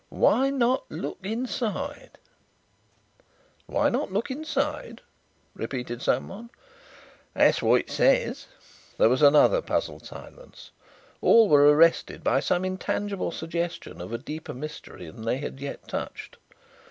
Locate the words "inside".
1.21-2.17, 4.31-5.01